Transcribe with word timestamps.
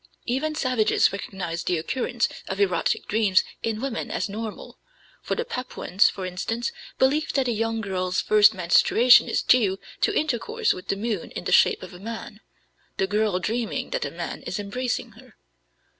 Even 0.25 0.55
savages 0.55 1.11
recognize 1.11 1.63
the 1.63 1.77
occurrence 1.77 2.27
of 2.47 2.59
erotic 2.59 3.07
dreams 3.07 3.43
in 3.61 3.79
women 3.79 4.09
as 4.09 4.27
normal, 4.27 4.79
for 5.21 5.35
the 5.35 5.45
Papuans, 5.45 6.09
for 6.09 6.25
instance, 6.25 6.71
believe 6.97 7.31
that 7.33 7.47
a 7.47 7.51
young 7.51 7.81
girl's 7.81 8.19
first 8.19 8.55
menstruation 8.55 9.29
is 9.29 9.43
due 9.43 9.77
to 9.99 10.11
intercourse 10.11 10.73
with 10.73 10.87
the 10.87 10.95
moon 10.95 11.29
in 11.29 11.43
the 11.43 11.51
shape 11.51 11.83
of 11.83 11.93
a 11.93 11.99
man, 11.99 12.39
the 12.97 13.05
girl 13.05 13.37
dreaming 13.37 13.91
that 13.91 14.03
a 14.03 14.09
man 14.09 14.41
is 14.41 14.57
embracing 14.57 15.11
her. 15.11 15.35